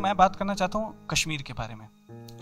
[0.00, 1.88] मैं बात करना चाहता हूँ कश्मीर के बारे में।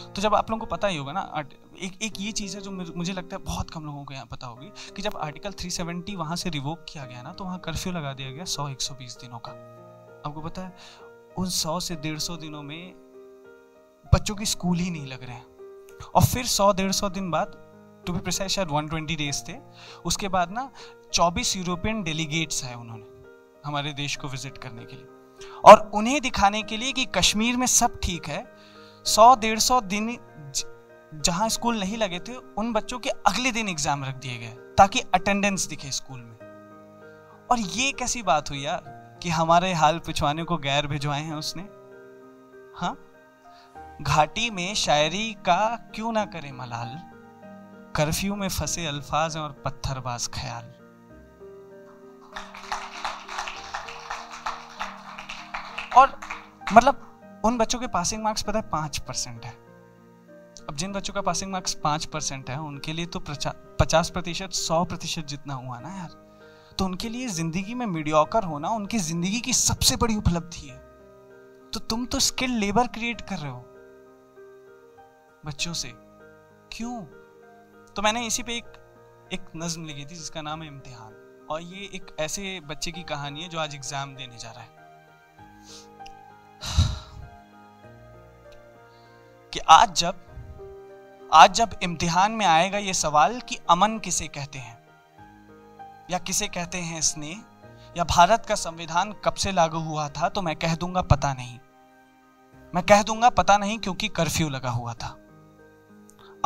[0.09, 1.45] तो जब आप लोगों को पता ही होगा ना
[1.83, 4.47] एक एक ये चीज़ है जो मुझे लगता है बहुत कम लोगों को यहाँ पता
[4.47, 8.13] होगी कि जब आर्टिकल 370 वहाँ से रिवोक किया गया ना तो वहाँ कर्फ्यू लगा
[8.13, 9.53] दिया गया 100 120 दिनों का।
[10.27, 10.73] आपको पता है,
[11.39, 12.95] उन 100 से 150 दिनों में
[14.13, 15.47] बच्चों की स्कूल ही नहीं लग रहे हैं।
[16.15, 17.53] और फिर 100 150 दिन बाद
[18.07, 19.59] टू बी प्रिसाइज शायद 120 डेज़ थे,
[20.05, 20.71] उसके बाद ना
[21.13, 23.07] 24 यूरोपियन डेलीगेट्स आए उन्होंने
[23.67, 25.17] हमारे देश को विज़िट करने के लिए।
[25.65, 28.45] और उन्हें दिखाने के लिए कि कश्मीर में सब ठीक है।
[29.05, 30.17] सौ, डेढ़ सौ दिन
[31.15, 35.01] जहाँ स्कूल नहीं लगे थे, उन बच्चों के अगले दिन एग्ज़ाम रख दिए गए, ताकि
[35.15, 40.57] अटेंडेंस दिखे स्कूल में। और ये कैसी बात हुई यार, कि हमारे हाल पिछवाने को
[40.57, 41.63] गैर भिजवाए हैं उसने?
[42.77, 42.97] हाँ?
[44.03, 46.99] घाटी में शायरी का क्यों ना करे मलाल?
[47.97, 50.65] कर्फ्यू में फंसे अल्फाज और पत्थरबाज ख्याल।
[55.99, 56.19] और
[56.73, 59.53] मतलब उन बच्चों के पासिंग मार्क्स पता है पाँच परसेंट है।
[60.61, 64.85] अब जिन बच्चों का पासिंग मार्क्स पाँच परसेंट है, उनके लिए तो पचास प्रतिशत, सौ
[64.85, 66.17] प्रतिशत जितना हुआ ना यार।
[66.79, 70.77] तो उनके लिए ज़िंदगी में मीडियोकर होना उनकी ज़िंदगी की सबसे बड़ी उपलब्धि है।
[71.73, 73.65] तो तुम तो स्किल लेबर क्रिएट कर रहे हो।
[75.47, 75.93] बच्चों से।
[76.73, 77.01] क्यों?
[77.97, 78.73] तो मैंने इसी पे एक
[79.33, 83.43] एक नज्म लिखी थी जिसका नाम है इम्तिहान। और ये एक ऐसे बच्चे की कहानी
[83.43, 84.78] है जो आज एग्ज़ाम देने जा रहा है।
[89.53, 94.79] कि आज जब आज जब इम्तिहान में आएगा ये सवाल कि अमन किसे कहते हैं?
[96.11, 97.43] या किसे कहते हैं स्नेह
[97.97, 101.59] या भारत का संविधान कब से लागू हुआ था तो मैं कह दूँगा पता नहीं।
[102.75, 105.17] मैं कह दूँगा पता नहीं क्योंकि कर्फ्यू लगा हुआ था।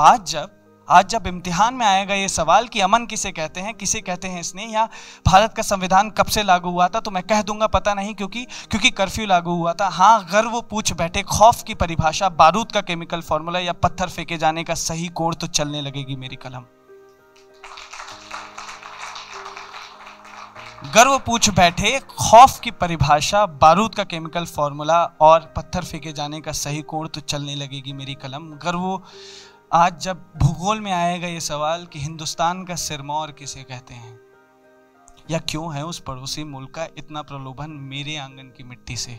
[0.00, 4.00] आज जब आज जब इम्तिहान में आएगा ये सवाल कि अमन किसे कहते हैं, किसे
[4.00, 4.84] कहते हैं इसने या
[5.26, 8.44] भारत का संविधान कब से लागू हुआ था तो मैं कह दूँगा पता नहीं क्योंकि
[8.70, 12.80] क्योंकि कर्फ्यू लागू हुआ था। हाँ अगर वो पूछ बैठे, खौफ की परिभाषा, बारूद का
[12.82, 16.64] केमिकल फॉर्मूला या पत्थर फेंके जाने का सही कोण तो चलने लगेगी मेरी कलम।
[20.94, 26.52] गर्व पूछ बैठे, खौफ की परिभाषा, बारूद का केमिकल फॉर्मूला और पत्थर फेंके जाने का
[26.54, 29.02] सही कोण तो चलने लगेगी मेरी कलम। गर्व
[29.74, 34.20] आज जब भूगोल में आएगा ये सवाल कि हिंदुस्तान का सिरमौर किसे कहते हैं?
[35.30, 39.12] या क्यों है उस पड़ोसी मुल्क का इतना प्रलोभन मेरे आँगन की मिट्टी से?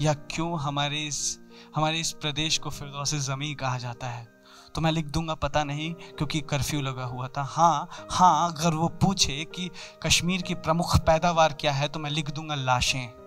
[0.00, 1.40] या क्यों हमारे इस
[1.76, 4.28] हमारे इस प्रदेश को फिर ज़मी कहा जाता है?
[4.74, 8.88] तो मैं लिख दूँगा, पता नहीं, क्योंकि कर्फ्यू लगा हुआ था। हाँ हाँ अगर वो
[8.88, 9.70] पूछे कि
[10.02, 13.23] कश्मीर की प्रमुख पैदावार क्या है तो मैं लिख दूँगा लाशें।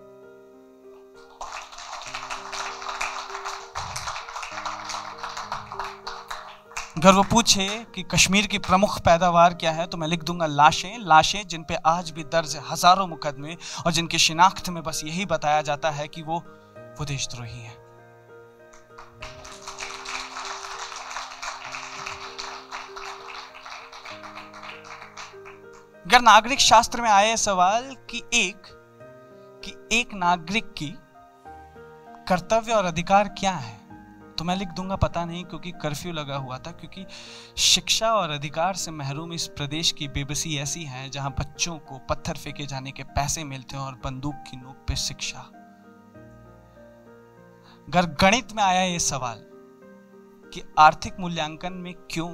[6.98, 10.98] अगर वो पूछे कि कश्मीर की प्रमुख पैदावार क्या है तो मैं लिख दूँगा लाशें
[11.00, 15.60] लाशें जिन पे आज भी दर्ज हज़ारों मुकदमे और जिनकी शिनाख्त में बस यही बताया
[15.62, 16.38] जाता है कि वो
[16.98, 17.76] वो देशद्रोही हैं।
[26.06, 28.74] अगर नागरिक शास्त्र में आए सवाल कि एक
[29.64, 30.94] कि एक नागरिक की
[32.28, 33.87] कर्तव्य और अधिकार क्या है?
[34.38, 37.04] तो मैं लिख दूँगा, पता नहीं, क्योंकि कर्फ्यू लगा हुआ था, क्योंकि
[37.56, 42.36] शिक्षा और अधिकार से महरूम इस प्रदेश की बेबसी ऐसी है जहाँ बच्चों को पत्थर
[42.36, 45.40] फेंके जाने के पैसे मिलते हैं और बंदूक की नोक पे शिक्षा।
[47.88, 49.44] अगर गणित में आया ये सवाल
[50.52, 52.28] कि आर्थिक मूल्यांकन में क्यों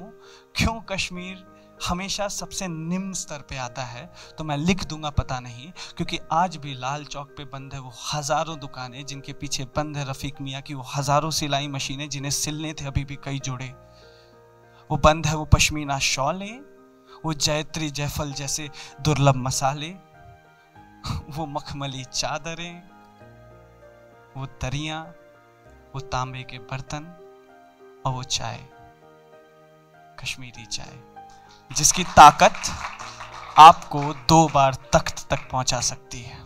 [0.55, 1.43] क्यों कश्मीर
[1.85, 4.05] हमेशा सबसे निम्न स्तर पे आता है
[4.37, 7.91] तो मैं लिख दूँगा पता नहीं, क्योंकि आज भी लाल चौक पे बंद है वो
[8.13, 12.73] हज़ारों दुकानें जिनके पीछे बंद है रफ़ीक मियाँ की, वो हज़ारों सिलाई मशीनें जिन्हें सिलने
[12.73, 13.67] थे अभी भी कई जोड़े।
[14.89, 16.59] वो बंद है वो पश्मीना शॉलें,
[17.25, 18.69] वो जैत्री जयफल जैसे
[19.01, 19.89] दुर्लभ मसाले,
[21.29, 22.81] वो मखमली चादरें,
[24.35, 25.03] वो तरियाँ,
[25.93, 27.03] वो तांबे के बर्तन
[28.05, 28.59] और वो चाय,
[30.21, 31.14] कश्मीरी चाय।
[31.71, 32.61] जिसकी ताकत
[33.57, 36.44] आपको दो बार तख्त तक पहुँचा सकती है।